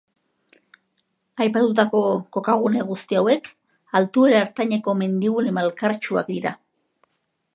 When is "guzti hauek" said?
2.87-3.51